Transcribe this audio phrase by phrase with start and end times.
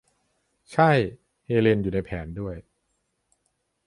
[0.71, 0.89] ใช่
[1.45, 2.55] เฮเลนอยู่ในแผนด้วย